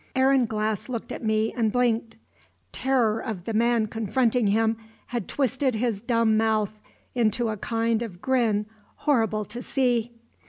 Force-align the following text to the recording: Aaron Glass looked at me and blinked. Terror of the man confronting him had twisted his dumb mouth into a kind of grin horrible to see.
Aaron 0.15 0.45
Glass 0.47 0.89
looked 0.89 1.11
at 1.11 1.23
me 1.23 1.53
and 1.55 1.71
blinked. 1.71 2.15
Terror 2.71 3.19
of 3.19 3.45
the 3.45 3.53
man 3.53 3.85
confronting 3.85 4.47
him 4.47 4.77
had 5.05 5.27
twisted 5.27 5.75
his 5.75 6.01
dumb 6.01 6.35
mouth 6.37 6.81
into 7.13 7.49
a 7.49 7.57
kind 7.57 8.01
of 8.01 8.19
grin 8.19 8.65
horrible 8.95 9.45
to 9.45 9.61
see. 9.61 10.15